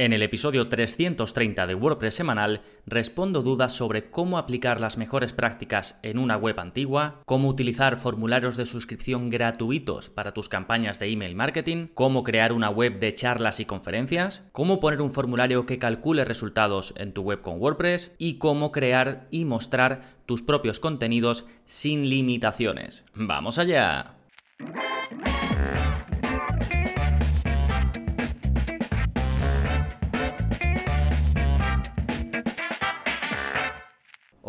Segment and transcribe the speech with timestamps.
[0.00, 6.00] En el episodio 330 de WordPress semanal respondo dudas sobre cómo aplicar las mejores prácticas
[6.02, 11.34] en una web antigua, cómo utilizar formularios de suscripción gratuitos para tus campañas de email
[11.34, 16.24] marketing, cómo crear una web de charlas y conferencias, cómo poner un formulario que calcule
[16.24, 22.08] resultados en tu web con WordPress y cómo crear y mostrar tus propios contenidos sin
[22.08, 23.04] limitaciones.
[23.12, 24.14] ¡Vamos allá!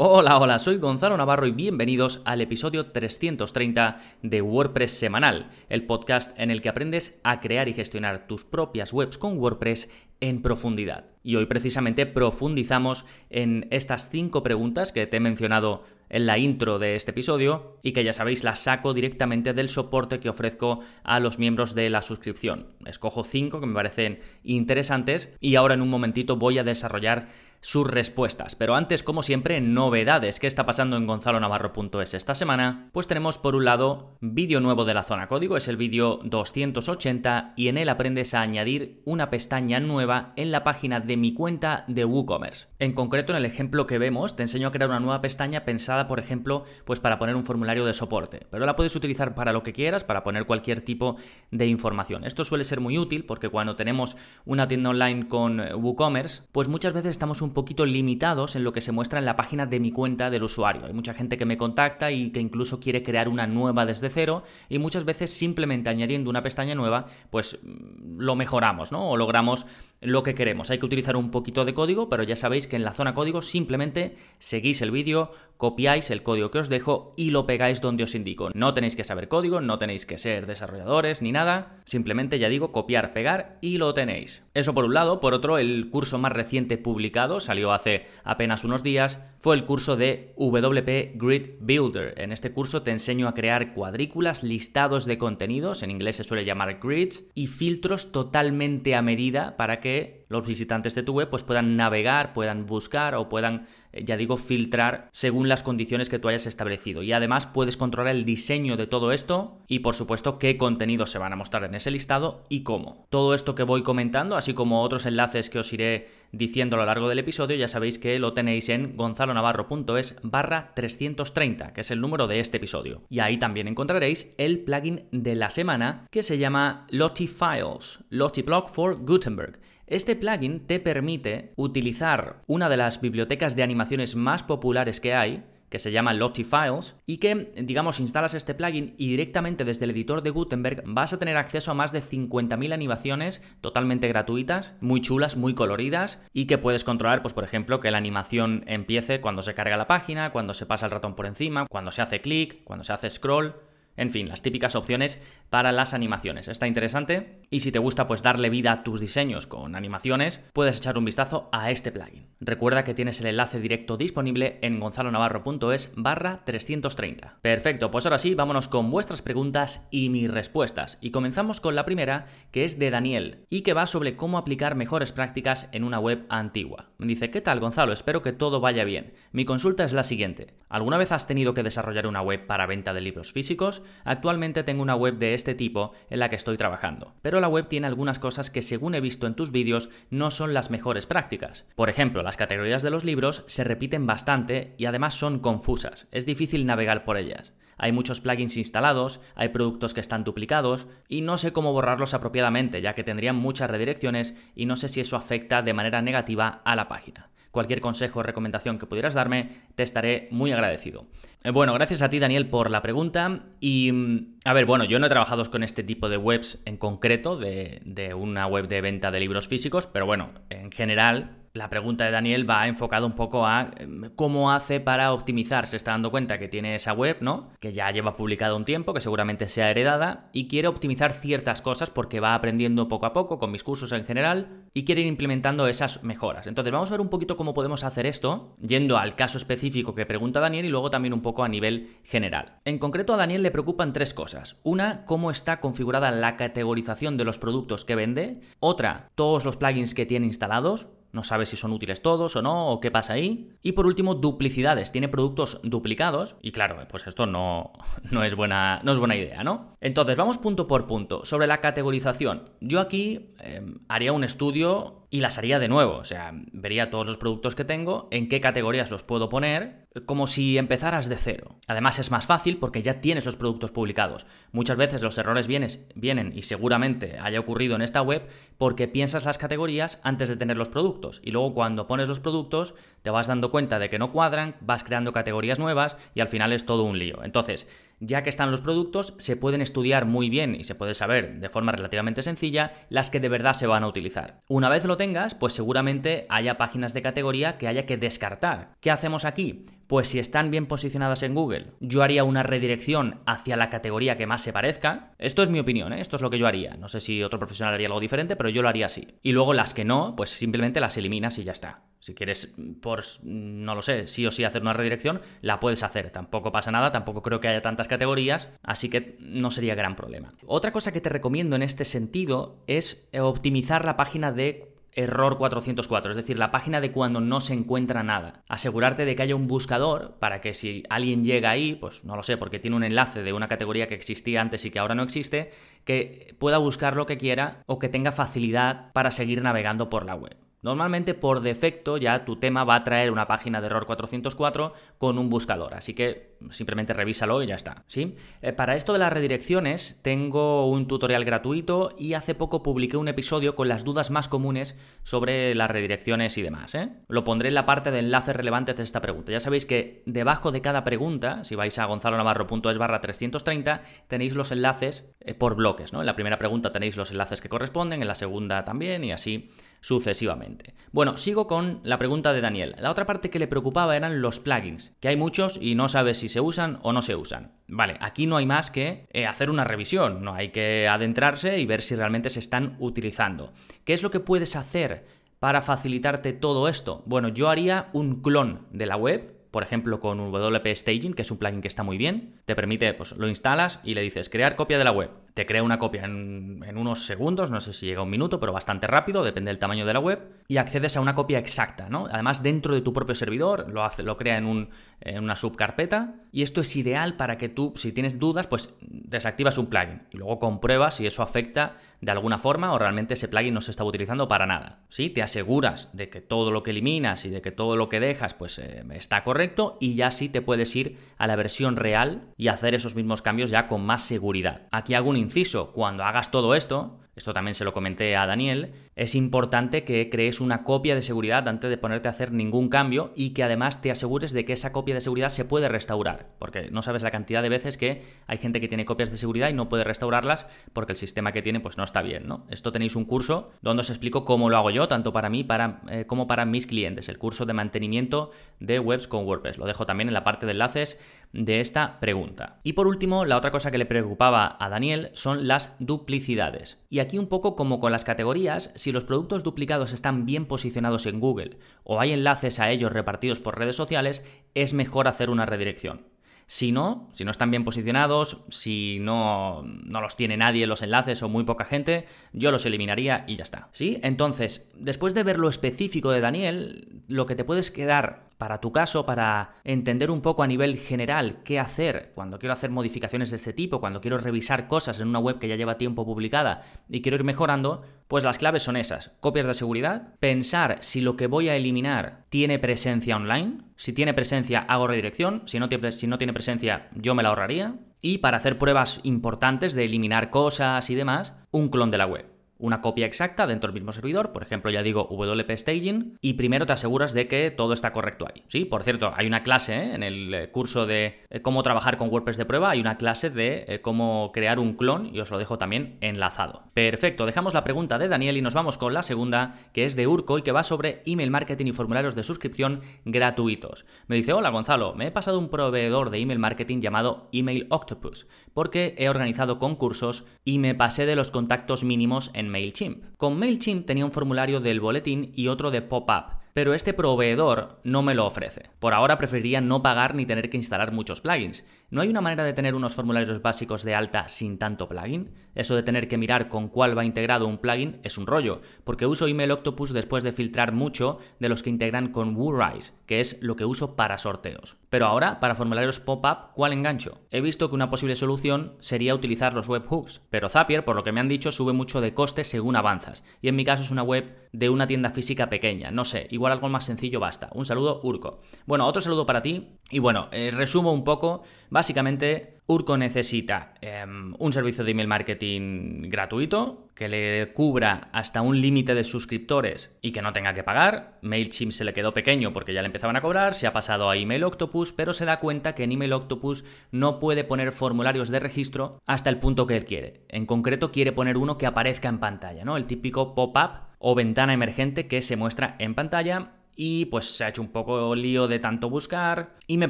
[0.04, 6.32] Hola, hola, soy Gonzalo Navarro y bienvenidos al episodio 330 de WordPress Semanal, el podcast
[6.40, 11.06] en el que aprendes a crear y gestionar tus propias webs con WordPress en profundidad.
[11.23, 16.80] Y hoy precisamente profundizamos en estas cinco preguntas que te he mencionado en la intro
[16.80, 21.20] de este episodio y que ya sabéis las saco directamente del soporte que ofrezco a
[21.20, 22.73] los miembros de la suscripción.
[22.88, 27.28] Escojo cinco que me parecen interesantes y ahora en un momentito voy a desarrollar
[27.62, 28.56] sus respuestas.
[28.56, 30.40] Pero antes, como siempre, novedades.
[30.40, 32.90] ¿Qué está pasando en gonzalonavarro.es esta semana?
[32.92, 37.53] Pues tenemos por un lado vídeo nuevo de la zona código, es el vídeo 280
[37.56, 41.86] y en él aprendes a añadir una pestaña nueva en la página de mi cuenta
[41.88, 42.68] de WooCommerce.
[42.80, 46.08] En concreto, en el ejemplo que vemos, te enseño a crear una nueva pestaña pensada,
[46.08, 48.48] por ejemplo, pues para poner un formulario de soporte.
[48.50, 51.18] Pero la puedes utilizar para lo que quieras, para poner cualquier tipo
[51.52, 52.23] de información.
[52.23, 56.94] Esto suele ser muy útil porque cuando tenemos una tienda online con WooCommerce, pues muchas
[56.94, 59.81] veces estamos un un poquito limitados en lo que se muestra en la página de
[59.81, 60.85] mi cuenta del usuario.
[60.85, 64.44] Hay mucha gente que me contacta y que incluso quiere crear una nueva desde cero
[64.69, 69.09] y muchas veces simplemente añadiendo una pestaña nueva, pues mm, lo mejoramos, ¿no?
[69.09, 69.66] O logramos
[70.02, 70.72] lo que queremos.
[70.72, 73.41] Hay que utilizar un poquito de código, pero ya sabéis que en la zona código
[73.41, 78.16] simplemente seguís el vídeo, copiáis el código que os dejo y lo pegáis donde os
[78.16, 78.49] indico.
[78.55, 82.72] No tenéis que saber código, no tenéis que ser desarrolladores ni nada, simplemente ya digo
[82.72, 84.44] copiar, pegar y lo tenéis.
[84.55, 88.84] Eso por un lado, por otro, el curso más reciente publicado, salió hace apenas unos
[88.84, 92.14] días, fue el curso de WP Grid Builder.
[92.17, 96.46] En este curso te enseño a crear cuadrículas, listados de contenidos, en inglés se suele
[96.46, 101.44] llamar grids, y filtros totalmente a medida para que los visitantes de tu web pues,
[101.44, 106.28] puedan navegar, puedan buscar o puedan eh, ya digo, filtrar según las condiciones que tú
[106.30, 107.03] hayas establecido.
[107.03, 111.20] Y además puedes controlar el diseño de todo esto y por supuesto qué contenidos se
[111.20, 113.06] van a mostrar en ese listado y cómo.
[113.09, 116.86] Todo esto que voy comentando, así como otros enlaces que os iré diciendo a lo
[116.86, 122.00] largo del episodio, ya sabéis que lo tenéis en gonzalonavarro.es barra 330, que es el
[122.00, 123.02] número de este episodio.
[123.09, 128.44] Y ahí también encontraréis el plugin de la semana que se llama Lottie Files, Lottie
[128.44, 129.59] Block for Gutenberg.
[129.91, 135.44] Este plugin te permite utilizar una de las bibliotecas de animaciones más populares que hay,
[135.68, 139.91] que se llama Lottie Files, y que, digamos, instalas este plugin y directamente desde el
[139.91, 145.02] editor de Gutenberg vas a tener acceso a más de 50.000 animaciones totalmente gratuitas, muy
[145.02, 149.41] chulas, muy coloridas, y que puedes controlar, pues por ejemplo, que la animación empiece cuando
[149.44, 152.63] se carga la página, cuando se pasa el ratón por encima, cuando se hace clic,
[152.63, 153.56] cuando se hace scroll,
[153.97, 156.47] en fin, las típicas opciones para las animaciones.
[156.47, 160.78] Está interesante y si te gusta pues darle vida a tus diseños con animaciones, puedes
[160.78, 162.28] echar un vistazo a este plugin.
[162.40, 167.40] Recuerda que tienes el enlace directo disponible en gonzalonavarro.es barra 330.
[167.41, 170.97] Perfecto, pues ahora sí, vámonos con vuestras preguntas y mis respuestas.
[171.02, 174.75] Y comenzamos con la primera, que es de Daniel, y que va sobre cómo aplicar
[174.75, 176.91] mejores prácticas en una web antigua.
[176.97, 177.94] Me dice, ¿qué tal Gonzalo?
[177.94, 179.13] Espero que todo vaya bien.
[179.31, 180.56] Mi consulta es la siguiente.
[180.69, 183.81] ¿Alguna vez has tenido que desarrollar una web para venta de libros físicos?
[184.03, 187.68] Actualmente tengo una web de este tipo en la que estoy trabajando, pero la web
[187.68, 191.66] tiene algunas cosas que según he visto en tus vídeos no son las mejores prácticas.
[191.75, 196.25] Por ejemplo, las categorías de los libros se repiten bastante y además son confusas, es
[196.25, 197.53] difícil navegar por ellas.
[197.78, 202.80] Hay muchos plugins instalados, hay productos que están duplicados y no sé cómo borrarlos apropiadamente,
[202.80, 206.75] ya que tendrían muchas redirecciones y no sé si eso afecta de manera negativa a
[206.75, 211.06] la página cualquier consejo o recomendación que pudieras darme, te estaré muy agradecido.
[211.44, 215.00] Eh, bueno, gracias a ti Daniel por la pregunta y mm, a ver, bueno, yo
[215.00, 218.81] no he trabajado con este tipo de webs en concreto, de, de una web de
[218.81, 223.14] venta de libros físicos, pero bueno, en general la pregunta de Daniel va enfocada un
[223.14, 225.68] poco a em, cómo hace para optimizar.
[225.68, 227.50] Se está dando cuenta que tiene esa web, ¿no?
[227.59, 231.90] Que ya lleva publicado un tiempo, que seguramente sea heredada, y quiere optimizar ciertas cosas
[231.90, 235.68] porque va aprendiendo poco a poco con mis cursos en general y quiere ir implementando
[235.68, 236.48] esas mejoras.
[236.48, 240.06] Entonces vamos a ver un poquito cómo podemos hacer esto, yendo al caso específico que
[240.06, 242.59] pregunta Daniel y luego también un poco a nivel general.
[242.66, 244.58] En concreto a Daniel le preocupan tres cosas.
[244.64, 248.42] Una, cómo está configurada la categorización de los productos que vende.
[248.59, 252.69] Otra, todos los plugins que tiene instalados no sabe si son útiles todos o no,
[252.69, 253.52] o qué pasa ahí.
[253.61, 254.91] Y por último, duplicidades.
[254.91, 256.36] Tiene productos duplicados.
[256.41, 257.74] Y claro, pues esto no,
[258.12, 259.75] no, es, buena, no es buena idea, ¿no?
[259.81, 261.25] Entonces, vamos punto por punto.
[261.25, 262.50] Sobre la categorización.
[262.62, 265.98] Yo aquí em, haría un estudio y las haría de nuevo.
[265.98, 270.25] O sea, vería todos los productos que tengo, en qué categorías los puedo poner, como
[270.25, 271.60] si empezaras de cero.
[271.67, 274.25] Además es más fácil porque ya tienes los productos publicados.
[274.53, 278.25] Muchas veces los errores vienen y seguramente haya ocurrido en esta web
[278.58, 281.22] porque piensas las categorías antes de tener los productos.
[281.24, 284.86] Y luego cuando pones los productos te vas dando cuenta de que no cuadran, vas
[284.86, 287.22] creando categorías nuevas y al final es todo un lío.
[287.25, 287.67] Entonces,
[288.01, 291.50] ya que están los productos, se pueden estudiar muy bien y se puede saber de
[291.50, 294.42] forma relativamente sencilla las que de verdad se van a utilizar.
[294.50, 298.74] Una vez lo tengas, pues seguramente haya páginas de categoría que haya que descartar.
[298.82, 299.65] ¿Qué hacemos aquí?
[299.91, 304.25] Pues si están bien posicionadas en Google, yo haría una redirección hacia la categoría que
[304.25, 305.12] más se parezca.
[305.17, 306.00] Esto es mi opinión, ¿eh?
[306.00, 306.77] esto es lo que yo haría.
[306.77, 309.20] No sé si otro profesional haría algo diferente, pero yo lo haría así.
[309.22, 311.82] Y luego las que no, pues simplemente las eliminas y ya está.
[312.00, 316.10] Si quieres, por, no lo sé, sí o sí hacer una redirección, la puedes hacer.
[316.10, 320.36] Tampoco pasa nada, tampoco creo que haya tantas categorías, así que no sería gran problema.
[320.46, 326.12] Otra cosa que te recomiendo en este sentido es optimizar la página de error 404,
[326.12, 328.43] es decir, la página de cuando no se encuentra nada.
[328.48, 332.24] Asegurarte de que haya un buscador para que si alguien llega ahí, pues no lo
[332.24, 335.03] sé, porque tiene un enlace de una categoría que existía antes y que ahora no
[335.03, 335.51] existe,
[335.86, 340.15] que pueda buscar lo que quiera o que tenga facilidad para seguir navegando por la
[340.15, 340.40] web.
[340.63, 345.17] Normalmente por defecto ya tu tema va a traer una página de error 404 con
[345.17, 347.84] un buscador, así que simplemente revísalo y ya está.
[347.88, 348.15] ¿sí?
[348.43, 353.08] Eh, para esto de las redirecciones tengo un tutorial gratuito y hace poco publiqué un
[353.08, 356.75] episodio con las dudas más comunes sobre las redirecciones y demás.
[356.75, 356.89] ¿eh?
[357.07, 359.31] Lo pondré en la parte de enlaces relevantes de esta pregunta.
[359.31, 364.51] Ya sabéis que debajo de cada pregunta, si vais a gonzalonavarro.es barra 330, tenéis los
[364.51, 365.91] enlaces eh, por bloques.
[365.91, 366.01] ¿no?
[366.01, 369.50] En la primera pregunta tenéis los enlaces que corresponden, en la segunda también y así
[369.81, 370.75] sucesivamente.
[370.91, 372.75] Bueno, sigo con la pregunta de Daniel.
[372.79, 376.19] La otra parte que le preocupaba eran los plugins, que hay muchos y no sabes
[376.19, 377.53] si se usan o no se usan.
[377.67, 381.65] Vale, aquí no hay más que eh, hacer una revisión, no hay que adentrarse y
[381.65, 383.53] ver si realmente se están utilizando.
[383.83, 385.05] ¿Qué es lo que puedes hacer
[385.39, 387.01] para facilitarte todo esto?
[387.05, 391.31] Bueno, yo haría un clon de la web, por ejemplo, con WP Staging, que es
[391.31, 392.36] un plugin que está muy bien.
[392.45, 395.63] Te permite, pues lo instalas y le dices crear copia de la web te crea
[395.63, 399.24] una copia en, unos segundos, no sé si llega a un minuto, pero bastante rápido,
[399.24, 402.07] depende del tamaño de la web, y accedes a una copia exacta, ¿no?
[402.12, 404.69] Además, dentro de tu propio servidor, lo, hace, lo crea en, un,
[405.00, 408.74] en una subcarpeta, y esto es ideal para que tú, si tienes dudas, pues
[409.12, 413.27] desactivas un plugin y luego compruebas si eso afecta de alguna forma o realmente ese
[413.27, 414.79] plugin no se está utilizando para nada.
[414.89, 415.10] ¿Sí?
[415.10, 418.33] Te aseguras de que todo lo que eliminas y de que todo lo que dejas
[418.33, 422.48] pues eh, está correcto y ya sí te puedes ir a la versión real y
[422.48, 424.67] hacer esos mismos cambios ya con más seguridad.
[424.72, 428.74] Aquí hago un inciso, cuando hagas todo esto, esto también se lo comenté a Daniel,
[428.96, 433.12] es importante que crees una copia de seguridad antes de ponerte a hacer ningún cambio
[433.15, 436.69] y que además te asegures de que esa copia de seguridad se puede restaurar, porque
[436.72, 439.53] no sabes la cantidad de veces que hay gente que tiene copias de seguridad y
[439.53, 442.46] no puede restaurarlas porque el sistema que tiene pues no está bien, ¿no?
[442.50, 445.81] Esto tenéis un curso donde os explico cómo lo hago yo, tanto para mí para,
[445.89, 449.57] eh, como para mis clientes, el curso de mantenimiento de webs con WordPress.
[449.57, 451.00] Lo dejo también en la parte de enlaces
[451.34, 452.60] de esta pregunta.
[452.63, 456.79] Y por último, la otra cosa que le preocupaba a Daniel son las duplicidades.
[456.89, 461.06] Y aquí un poco como con las categorías, si los productos duplicados están bien posicionados
[461.06, 464.24] en Google o hay enlaces a ellos repartidos por redes sociales,
[464.56, 466.12] es mejor hacer una redirección.
[466.48, 471.24] Si no, si no están bien posicionados, si no, no los tiene nadie los enlaces
[471.24, 473.70] o muy poca gente, yo los eliminaría y ya está.
[473.72, 474.01] ¿Sí?
[474.03, 478.71] Entonces, después de ver lo específico de Daniel, lo que te puedes quedar para tu
[478.71, 483.38] caso, para entender un poco a nivel general qué hacer cuando quiero hacer modificaciones de
[483.38, 487.03] este tipo, cuando quiero revisar cosas en una web que ya lleva tiempo publicada y
[487.03, 489.12] quiero ir mejorando, pues las claves son esas.
[489.19, 494.15] Copias de seguridad, pensar si lo que voy a eliminar tiene presencia online, si tiene
[494.15, 499.01] presencia hago redirección, si no tiene, presencia yo me la ahorraría, y para hacer pruebas
[499.03, 502.30] importantes de eliminar cosas y demás, un clon de la web
[502.62, 506.65] una copia exacta dentro del mismo servidor, por ejemplo ya digo WP Staging, y primero
[506.65, 508.44] te aseguras de que todo está correcto ahí.
[508.48, 509.96] Sí, por cierto, hay una clase ¿eh?
[509.96, 513.30] en el eh, curso de eh, cómo trabajar con WordPress de prueba, hay una clase
[513.30, 516.63] de cómo crear un clon y os lo dejo también enlazado.
[516.74, 520.08] Perfecto, dejamos la pregunta de Daniel y nos vamos con la segunda, que es de
[520.08, 523.86] Urco y que va sobre email marketing y formularios de suscripción gratuitos.
[524.08, 528.27] Me dice, hola Gonzalo, me he pasado un proveedor de email marketing llamado Email Octopus,
[528.53, 533.15] porque he organizado concursos y me pasé de los contactos mínimos en MailChimp.
[533.17, 538.03] Con MailChimp tenía un formulario del boletín y otro de pop-up, pero este proveedor no
[538.03, 538.70] me lo ofrece.
[538.79, 541.63] Por ahora preferiría no pagar ni tener que instalar muchos plugins.
[541.91, 545.31] ¿No hay una manera de tener unos formularios básicos de alta sin tanto plugin?
[545.53, 549.05] Eso de tener que mirar con cuál va integrado un plugin es un rollo, porque
[549.05, 553.38] uso Email Octopus después de filtrar mucho de los que integran con WooRise, que es
[553.41, 554.77] lo que uso para sorteos.
[554.89, 557.19] Pero ahora, para formularios pop-up, ¿cuál engancho?
[557.29, 561.12] He visto que una posible solución sería utilizar los webhooks, pero Zapier, por lo que
[561.12, 564.03] me han dicho, sube mucho de coste según avanzas, y en mi caso es una
[564.03, 567.50] web de una tienda física pequeña, no sé, igual algo más sencillo basta.
[567.53, 568.39] Un saludo, Urco.
[568.65, 571.43] Bueno, otro saludo para ti, y bueno, eh, resumo un poco,
[571.81, 578.61] básicamente Urco necesita em, un servicio de email marketing gratuito que le cubra hasta un
[578.61, 581.17] límite de suscriptores y que no tenga que pagar.
[581.23, 584.15] MailChimp se le quedó pequeño porque ya le empezaban a cobrar, se ha pasado a
[584.15, 588.39] Email Octopus, pero se da cuenta que en Email Octopus no puede poner formularios de
[588.39, 590.21] registro hasta el punto que él quiere.
[590.29, 592.77] En concreto quiere poner uno que aparezca en pantalla, ¿no?
[592.77, 597.49] El típico pop-up o ventana emergente que se muestra en pantalla y pues se ha
[597.49, 599.89] hecho un poco lío de tanto buscar y me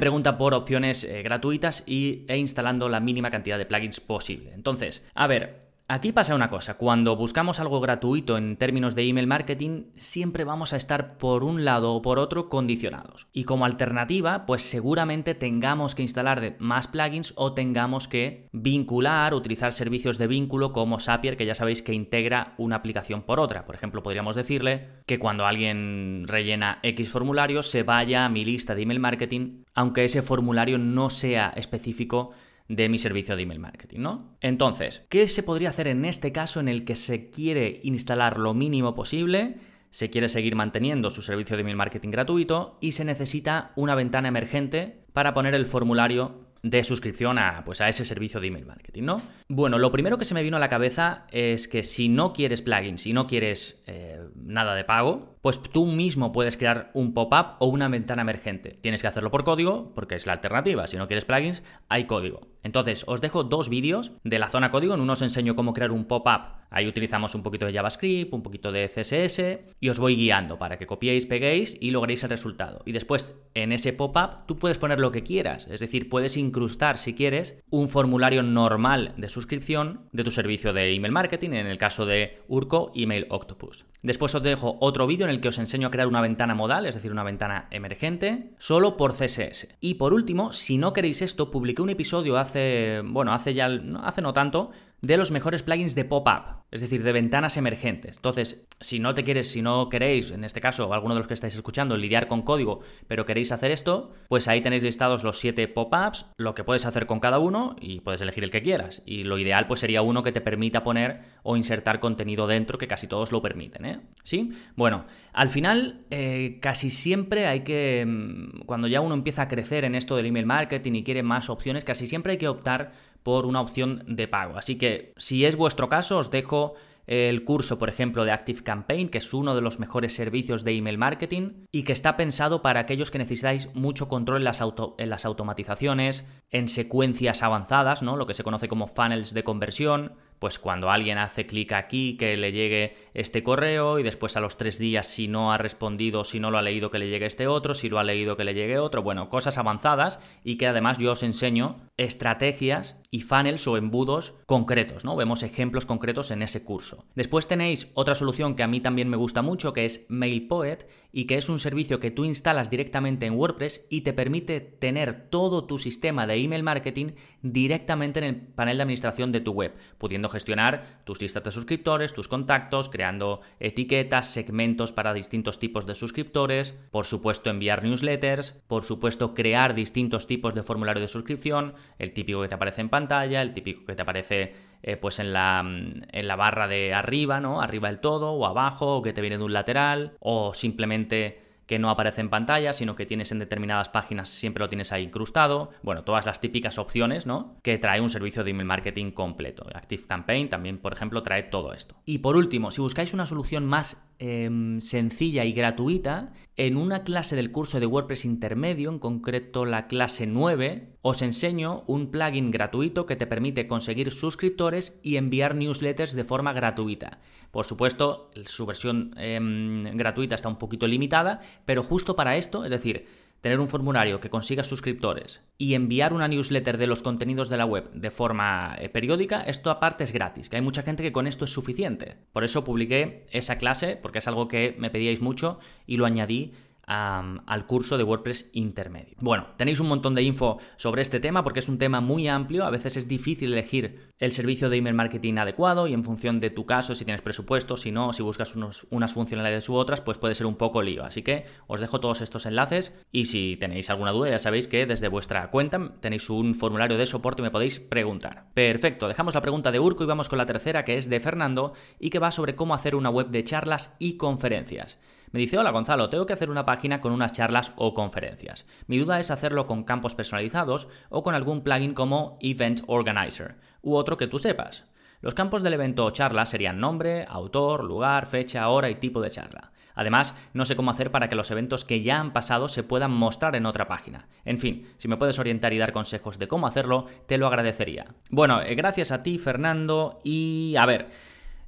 [0.00, 4.52] pregunta por opciones eh, gratuitas y, e instalando la mínima cantidad de plugins posible.
[4.54, 9.26] Entonces, a ver, Aquí pasa una cosa, cuando buscamos algo gratuito en términos de email
[9.26, 13.28] marketing, siempre vamos a estar por un lado o por otro condicionados.
[13.34, 19.74] Y como alternativa, pues seguramente tengamos que instalar más plugins o tengamos que vincular, utilizar
[19.74, 23.66] servicios de vínculo como Zapier, que ya sabéis que integra una aplicación por otra.
[23.66, 28.74] Por ejemplo, podríamos decirle que cuando alguien rellena X formulario se vaya a mi lista
[28.74, 32.32] de email marketing, aunque ese formulario no sea específico
[32.68, 34.36] de mi servicio de email marketing, ¿no?
[34.40, 38.54] Entonces, ¿qué se podría hacer en este caso en el que se quiere instalar lo
[38.54, 39.56] mínimo posible?
[39.90, 44.28] Se quiere seguir manteniendo su servicio de email marketing gratuito y se necesita una ventana
[44.28, 49.02] emergente para poner el formulario de suscripción a, pues a ese servicio de email marketing,
[49.02, 49.22] ¿no?
[49.48, 52.62] Bueno, lo primero que se me vino a la cabeza es que si no quieres
[52.62, 57.56] plugins, si no quieres eh, nada de pago, pues tú mismo puedes crear un pop-up
[57.58, 58.78] o una ventana emergente.
[58.80, 60.86] Tienes que hacerlo por código, porque es la alternativa.
[60.86, 62.40] Si no quieres plugins, hay código.
[62.62, 64.94] Entonces, os dejo dos vídeos de la zona código.
[64.94, 66.62] En uno os enseño cómo crear un pop-up.
[66.70, 70.78] Ahí utilizamos un poquito de JavaScript, un poquito de CSS y os voy guiando para
[70.78, 72.80] que copiéis, peguéis y logréis el resultado.
[72.86, 75.66] Y después, en ese pop-up, tú puedes poner lo que quieras.
[75.70, 80.94] Es decir, puedes incrustar, si quieres, un formulario normal de suscripción de tu servicio de
[80.94, 83.84] email marketing, en el caso de Urco, Email Octopus.
[84.02, 86.86] Después os dejo otro vídeo en el que os enseño a crear una ventana modal,
[86.86, 89.68] es decir, una ventana emergente, solo por CSS.
[89.80, 93.68] Y por último, si no queréis esto, publiqué un episodio hace, bueno, hace ya,
[94.04, 94.70] hace no tanto,
[95.02, 98.16] de los mejores plugins de pop-up, es decir, de ventanas emergentes.
[98.16, 101.34] Entonces, si no te quieres, si no queréis, en este caso, alguno de los que
[101.34, 105.66] estáis escuchando, lidiar con código, pero queréis hacer esto, pues ahí tenéis listados los 7
[105.66, 109.02] pop-ups, lo que puedes hacer con cada uno y puedes elegir el que quieras.
[109.04, 112.86] Y lo ideal pues sería uno que te permita poner o insertar contenido dentro, que
[112.86, 114.00] casi todos lo permiten, ¿eh?
[114.22, 114.52] ¿Sí?
[114.76, 119.84] Bueno, al final, eh, casi siempre hay que, mm, cuando ya uno empieza a crecer
[119.84, 122.92] en esto del email marketing y quiere más opciones, casi siempre hay que optar
[123.22, 124.56] por una opción de pago.
[124.56, 126.74] Así que si es vuestro caso, os dejo
[127.06, 130.76] el curso, por ejemplo, de Active Campaign, que es uno de los mejores servicios de
[130.76, 134.60] email marketing y que está pensado para aquellos que necesitáis mucho control en las,
[134.98, 138.16] en las automatizaciones, en secuencias avanzadas, ¿no?
[138.16, 142.36] Lo que se conoce como funnels de conversión, pues cuando alguien hace clic aquí, que
[142.36, 146.40] le llegue este correo y después a los tres días si no ha respondido, si
[146.40, 148.52] no lo ha leído, que le llegue este otro, si lo ha leído, que le
[148.52, 153.76] llegue otro, bueno, cosas avanzadas y que además yo os enseño estrategias y funnels o
[153.76, 155.14] embudos concretos, ¿no?
[155.14, 157.04] Vemos ejemplos concretos en ese curso.
[157.14, 161.26] Después tenéis otra solución que a mí también me gusta mucho, que es MailPoet y
[161.26, 165.66] que es un servicio que tú instalas directamente en WordPress y te permite tener todo
[165.66, 170.31] tu sistema de email marketing directamente en el panel de administración de tu web, pudiendo
[170.32, 176.76] gestionar tus listas de suscriptores, tus contactos, creando etiquetas, segmentos para distintos tipos de suscriptores,
[176.90, 182.42] por supuesto enviar newsletters, por supuesto crear distintos tipos de formulario de suscripción, el típico
[182.42, 186.28] que te aparece en pantalla, el típico que te aparece eh, pues en la, en
[186.28, 187.62] la barra de arriba, ¿no?
[187.62, 191.78] Arriba del todo, o abajo, o que te viene de un lateral, o simplemente que
[191.78, 195.70] no aparece en pantalla, sino que tienes en determinadas páginas, siempre lo tienes ahí incrustado.
[195.82, 197.56] Bueno, todas las típicas opciones, ¿no?
[197.62, 199.66] Que trae un servicio de email marketing completo.
[199.74, 201.96] Active Campaign también, por ejemplo, trae todo esto.
[202.04, 207.34] Y por último, si buscáis una solución más Em, sencilla y gratuita en una clase
[207.34, 213.06] del curso de WordPress intermedio, en concreto la clase 9, os enseño un plugin gratuito
[213.06, 217.18] que te permite conseguir suscriptores y enviar newsletters de forma gratuita.
[217.50, 222.70] Por supuesto, su versión em, gratuita está un poquito limitada, pero justo para esto, es
[222.70, 223.06] decir,
[223.42, 227.66] tener un formulario que consiga suscriptores y enviar una newsletter de los contenidos de la
[227.66, 231.26] web de forma eh, periódica, esto aparte es gratis, que hay mucha gente que con
[231.26, 232.18] esto es suficiente.
[232.32, 236.52] Por eso publiqué esa clase, porque es algo que me pedíais mucho y lo añadí
[236.86, 239.16] al curso de WordPress intermedio.
[239.20, 242.64] Bueno, tenéis un montón de info sobre este tema porque es un tema muy amplio,
[242.64, 246.50] a veces es difícil elegir el servicio de email marketing adecuado y en función de
[246.50, 250.34] tu caso, si tienes presupuesto, si no, si buscas unas funcionalidades u otras, pues puede
[250.34, 251.04] ser un poco lío.
[251.04, 254.86] Así que os dejo todos estos enlaces y si tenéis alguna duda ya sabéis que
[254.86, 258.46] desde vuestra cuenta tenéis un formulario de soporte y me podéis preguntar.
[258.54, 261.72] Perfecto, dejamos la pregunta de Urco y vamos con la tercera que es de Fernando
[261.98, 264.98] y que va sobre cómo hacer una web de charlas y conferencias.
[265.32, 268.66] Me dice, hola Gonzalo, tengo que hacer una página con unas charlas o conferencias.
[268.86, 273.94] Mi duda es hacerlo con campos personalizados o con algún plugin como Event Organizer u
[273.94, 274.84] otro que tú sepas.
[275.22, 279.30] Los campos del evento o charla serían nombre, autor, lugar, fecha, hora y tipo de
[279.30, 279.72] charla.
[279.94, 283.12] Además, no sé cómo hacer para que los eventos que ya han pasado se puedan
[283.12, 284.28] mostrar en otra página.
[284.44, 288.06] En fin, si me puedes orientar y dar consejos de cómo hacerlo, te lo agradecería.
[288.30, 291.08] Bueno, eh, gracias a ti, Fernando, y a ver,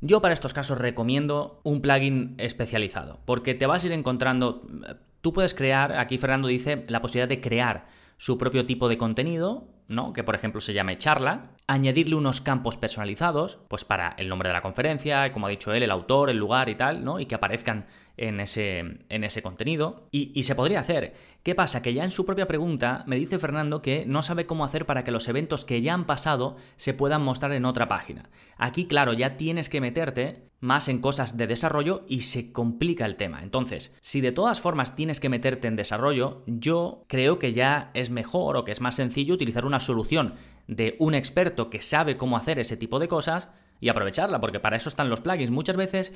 [0.00, 4.66] yo para estos casos recomiendo un plugin especializado, porque te vas a ir encontrando,
[5.20, 7.86] tú puedes crear, aquí Fernando dice, la posibilidad de crear
[8.16, 10.12] su propio tipo de contenido, ¿no?
[10.12, 14.52] Que por ejemplo se llame charla, añadirle unos campos personalizados, pues para el nombre de
[14.52, 17.20] la conferencia, como ha dicho él, el autor, el lugar y tal, ¿no?
[17.20, 18.78] Y que aparezcan en ese,
[19.08, 20.06] en ese contenido.
[20.10, 21.14] Y, y, se podría hacer.
[21.42, 21.80] ¿Qué pasa?
[21.80, 25.04] Que ya en su propia pregunta me dice Fernando que no sabe cómo hacer para
[25.04, 28.28] que los eventos que ya han pasado se puedan mostrar en otra página.
[28.58, 33.16] Aquí, claro, ya tienes que meterte más en cosas de desarrollo y se complica el
[33.16, 33.42] tema.
[33.42, 38.08] Entonces, si de todas formas tienes que meterte en desarrollo, yo creo que ya es
[38.08, 40.34] mejor o que es más sencillo utilizar una solución
[40.66, 43.48] de un experto que sabe cómo hacer ese tipo de cosas
[43.84, 45.50] y aprovecharla, porque para eso están los plugins.
[45.50, 46.10] Muchas veces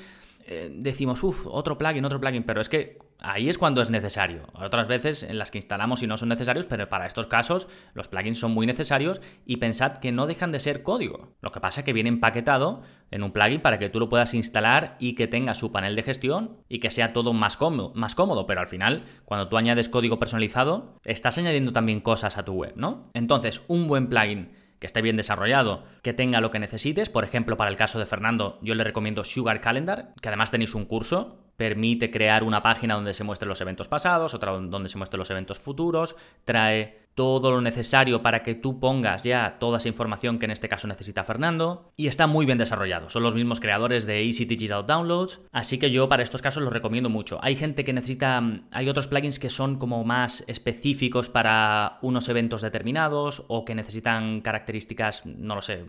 [0.46, 4.40] eh, decimos, uff, otro plugin, otro plugin, pero es que ahí es cuando es necesario.
[4.54, 8.08] Otras veces en las que instalamos y no son necesarios, pero para estos casos los
[8.08, 11.36] plugins son muy necesarios y pensad que no dejan de ser código.
[11.42, 14.32] Lo que pasa es que viene empaquetado en un plugin para que tú lo puedas
[14.32, 18.14] instalar y que tenga su panel de gestión y que sea todo más cómodo, más
[18.14, 22.54] cómodo, pero al final, cuando tú añades código personalizado, estás añadiendo también cosas a tu
[22.54, 23.10] web, ¿no?
[23.12, 27.08] Entonces, un buen plugin que esté bien desarrollado, que tenga lo que necesites.
[27.08, 30.74] Por ejemplo, para el caso de Fernando, yo le recomiendo Sugar Calendar, que además tenéis
[30.74, 34.96] un curso, permite crear una página donde se muestren los eventos pasados, otra donde se
[34.96, 39.88] muestren los eventos futuros, trae todo lo necesario para que tú pongas ya toda esa
[39.88, 43.10] información que en este caso necesita Fernando y está muy bien desarrollado.
[43.10, 46.72] Son los mismos creadores de Easy Digital Downloads, así que yo para estos casos los
[46.72, 47.40] recomiendo mucho.
[47.42, 52.62] Hay gente que necesita, hay otros plugins que son como más específicos para unos eventos
[52.62, 55.84] determinados o que necesitan características, no lo sé,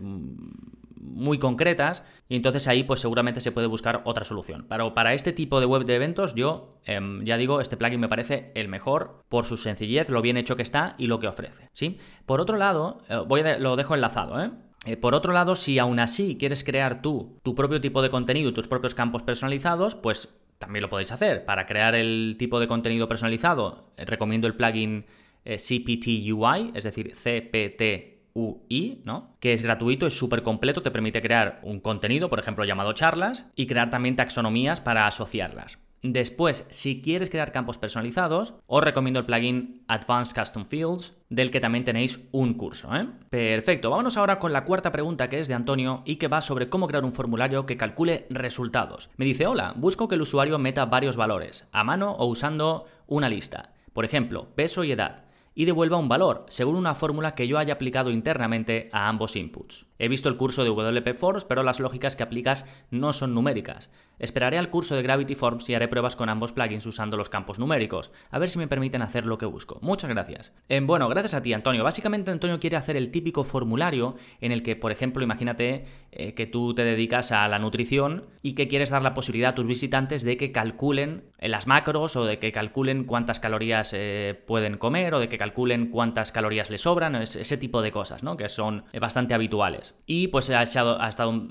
[1.10, 4.66] muy concretas y entonces ahí pues seguramente se puede buscar otra solución.
[4.68, 8.08] Pero para este tipo de web de eventos yo em, ya digo, este plugin me
[8.08, 11.68] parece el mejor por su sencillez, lo bien hecho que está y lo que ofrece.
[11.72, 11.98] ¿sí?
[12.26, 14.50] Por otro lado, eh, voy lo dejo enlazado, ¿eh?
[14.86, 14.96] ¿eh?
[14.96, 18.54] por otro lado, si aún así quieres crear tú tu propio tipo de contenido y
[18.54, 21.44] tus propios campos personalizados, pues también lo podéis hacer.
[21.44, 25.06] Para crear el tipo de contenido personalizado, eh, recomiendo el plugin
[25.42, 29.36] CPT UI, es decir, CPT UI, ¿no?
[29.40, 33.46] Que es gratuito, es súper completo, te permite crear un contenido, por ejemplo, llamado charlas,
[33.56, 35.78] y crear también taxonomías para asociarlas.
[36.02, 41.60] Después, si quieres crear campos personalizados, os recomiendo el plugin Advanced Custom Fields, del que
[41.60, 42.94] también tenéis un curso.
[42.96, 43.06] ¿eh?
[43.28, 46.70] Perfecto, vámonos ahora con la cuarta pregunta que es de Antonio y que va sobre
[46.70, 49.10] cómo crear un formulario que calcule resultados.
[49.18, 53.28] Me dice, hola, busco que el usuario meta varios valores, a mano o usando una
[53.28, 53.74] lista.
[53.92, 57.74] Por ejemplo, peso y edad y devuelva un valor, según una fórmula que yo haya
[57.74, 59.86] aplicado internamente a ambos inputs.
[59.98, 63.90] He visto el curso de WP Forms, pero las lógicas que aplicas no son numéricas.
[64.18, 67.58] Esperaré al curso de Gravity Forms y haré pruebas con ambos plugins usando los campos
[67.58, 69.78] numéricos, a ver si me permiten hacer lo que busco.
[69.82, 70.54] Muchas gracias.
[70.70, 71.84] Eh, bueno, gracias a ti, Antonio.
[71.84, 76.46] Básicamente, Antonio quiere hacer el típico formulario en el que, por ejemplo, imagínate eh, que
[76.46, 80.22] tú te dedicas a la nutrición y que quieres dar la posibilidad a tus visitantes
[80.22, 85.20] de que calculen las macros o de que calculen cuántas calorías eh, pueden comer o
[85.20, 88.36] de que calculen cuántas calorías les sobran, ese tipo de cosas, ¿no?
[88.36, 89.94] Que son bastante habituales.
[90.04, 90.98] Y pues he, estado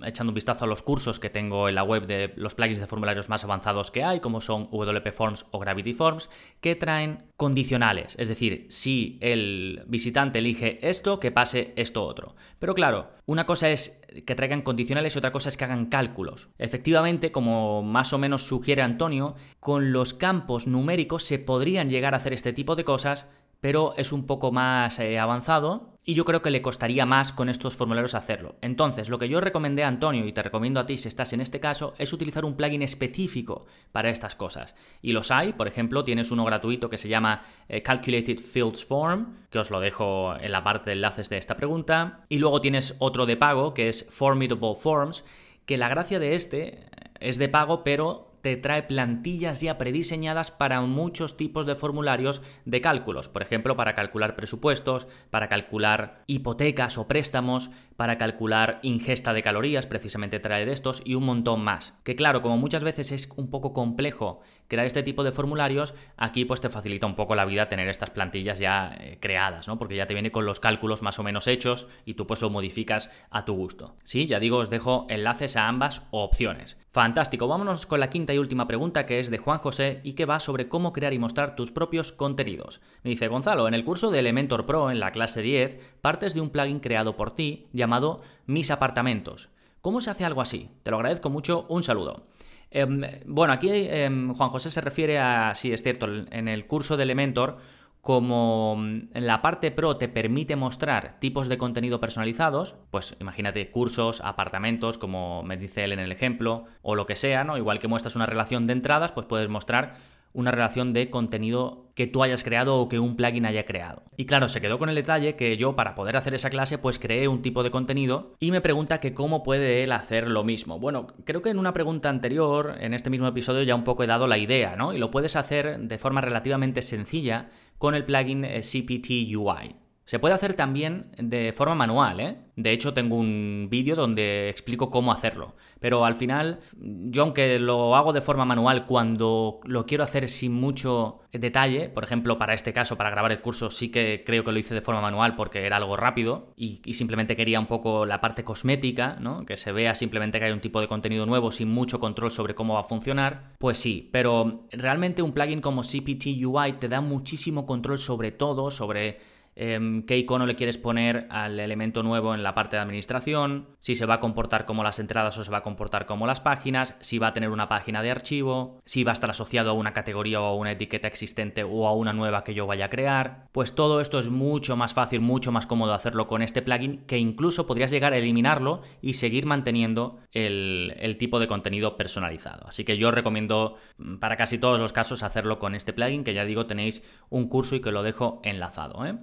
[0.05, 2.85] echando un vistazo a los cursos que tengo en la web de los plugins de
[2.85, 6.29] formularios más avanzados que hay, como son WP Forms o Gravity Forms,
[6.61, 8.15] que traen condicionales.
[8.19, 12.35] Es decir, si el visitante elige esto, que pase esto otro.
[12.59, 16.49] Pero claro, una cosa es que traigan condicionales y otra cosa es que hagan cálculos.
[16.59, 22.17] Efectivamente, como más o menos sugiere Antonio, con los campos numéricos se podrían llegar a
[22.17, 23.25] hacer este tipo de cosas
[23.61, 27.49] pero es un poco más eh, avanzado y yo creo que le costaría más con
[27.49, 28.55] estos formularios hacerlo.
[28.61, 31.41] Entonces, lo que yo recomendé a Antonio y te recomiendo a ti si estás en
[31.41, 34.73] este caso es utilizar un plugin específico para estas cosas.
[35.01, 39.35] Y los hay, por ejemplo, tienes uno gratuito que se llama eh, Calculated Fields Form,
[39.51, 42.25] que os lo dejo en la parte de enlaces de esta pregunta.
[42.27, 45.25] Y luego tienes otro de pago que es Formidable Forms,
[45.65, 46.85] que la gracia de este
[47.19, 52.81] es de pago, pero te trae plantillas ya prediseñadas para muchos tipos de formularios de
[52.81, 53.29] cálculos.
[53.29, 59.87] Por ejemplo, para calcular presupuestos, para calcular hipotecas o préstamos, para calcular ingesta de calorías,
[59.87, 61.93] precisamente trae de estos, y un montón más.
[62.03, 66.45] Que claro, como muchas veces es un poco complejo crear este tipo de formularios, aquí
[66.45, 69.77] pues te facilita un poco la vida tener estas plantillas ya eh, creadas, ¿no?
[69.77, 72.49] Porque ya te viene con los cálculos más o menos hechos y tú pues lo
[72.49, 73.95] modificas a tu gusto.
[74.03, 76.77] Sí, ya digo, os dejo enlaces a ambas opciones.
[76.91, 80.25] Fantástico, vámonos con la quinta y última pregunta que es de Juan José y que
[80.25, 82.79] va sobre cómo crear y mostrar tus propios contenidos.
[83.03, 86.41] Me dice Gonzalo, en el curso de Elementor Pro en la clase 10 partes de
[86.41, 89.49] un plugin creado por ti llamado Mis apartamentos.
[89.81, 90.69] ¿Cómo se hace algo así?
[90.83, 92.27] Te lo agradezco mucho, un saludo.
[92.71, 96.97] Em, bueno, aquí em, Juan José se refiere a, sí, es cierto, en el curso
[96.97, 97.57] de Elementor,
[98.01, 104.21] como mm, la parte pro te permite mostrar tipos de contenido personalizados, pues imagínate cursos,
[104.21, 107.57] apartamentos, como me dice él en el ejemplo, o lo que sea, ¿no?
[107.57, 109.95] Igual que muestras una relación de entradas, pues puedes mostrar
[110.33, 114.03] una relación de contenido que tú hayas creado o que un plugin haya creado.
[114.15, 116.99] Y claro, se quedó con el detalle que yo para poder hacer esa clase pues
[116.99, 120.79] creé un tipo de contenido y me pregunta que cómo puede él hacer lo mismo.
[120.79, 124.07] Bueno, creo que en una pregunta anterior, en este mismo episodio ya un poco he
[124.07, 124.93] dado la idea, ¿no?
[124.93, 129.75] Y lo puedes hacer de forma relativamente sencilla con el plugin eh, CPT UI.
[130.09, 132.37] Se puede hacer también de forma manual, ¿eh?
[132.55, 135.53] De hecho, tengo un vídeo donde explico cómo hacerlo.
[135.79, 140.51] Pero al final, yo aunque lo hago de forma manual cuando lo quiero hacer sin
[140.51, 144.51] mucho detalle, por ejemplo, para este caso, para grabar el curso, sí que creo que
[144.51, 148.19] lo hice de forma manual porque era algo rápido y, simplemente quería un poco la
[148.19, 149.45] parte cosmética, ¿no?
[149.45, 152.55] Que se vea simplemente que hay un tipo de contenido nuevo sin mucho control sobre
[152.55, 153.51] cómo va a funcionar.
[153.59, 158.71] Pues sí, pero realmente un plugin como CPT UI te da muchísimo control sobre todo,
[158.71, 163.67] sobre Em, qué icono le quieres poner al elemento nuevo en la parte de administración,
[163.81, 166.39] si se va a comportar como las entradas o se va a comportar como las
[166.39, 169.73] páginas, si va a tener una página de archivo, si va a estar asociado a
[169.73, 172.89] una categoría o a una etiqueta existente o a una nueva que yo vaya a
[172.89, 173.49] crear.
[173.51, 177.17] Pues todo esto es mucho más fácil, mucho más cómodo hacerlo con este plugin que
[177.17, 182.65] incluso podrías llegar a eliminarlo y seguir manteniendo el, tipo de contenido personalizado.
[182.65, 186.33] Así que yo recomiendo mm, para casi todos los casos hacerlo con este plugin que
[186.33, 189.05] ya digo tenéis un curso y que lo dejo enlazado.
[189.05, 189.17] ¿eh?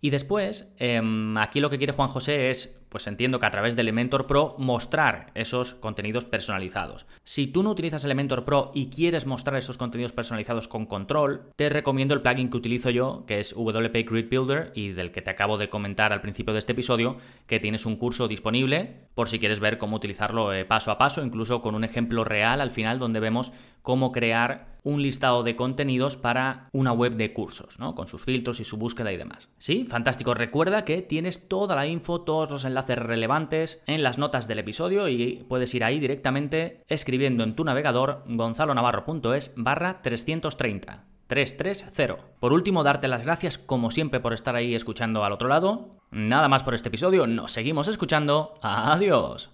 [0.00, 3.76] Y después, em, aquí lo que quiere Juan José es pues entiendo que a través
[3.76, 7.06] de Elementor Pro mostrar esos contenidos personalizados.
[7.24, 11.70] Si tú no utilizas Elementor Pro y quieres mostrar esos contenidos personalizados con control, te
[11.70, 15.30] recomiendo el plugin que utilizo yo, que es WP Grid Builder y del que te
[15.30, 19.38] acabo de comentar al principio de este episodio, que tienes un curso disponible por si
[19.38, 22.98] quieres ver cómo utilizarlo eh, paso a paso, incluso con un ejemplo real al final
[22.98, 27.94] donde vemos cómo crear un listado de contenidos para una web de cursos, ¿no?
[27.94, 29.50] Con sus filtros y su búsqueda y demás.
[29.58, 30.34] Sí, fantástico.
[30.34, 34.60] Recuerda que tienes toda la info, todos los enlaces enlaces relevantes en las notas del
[34.60, 41.04] episodio y puedes ir ahí directamente escribiendo en tu navegador gonzalonavarro.es barra 330.
[41.26, 42.24] 330.
[42.40, 46.00] Por último, darte las gracias como siempre por estar ahí escuchando al otro lado.
[46.10, 48.54] Nada más por este episodio, nos seguimos escuchando.
[48.62, 49.50] Adiós.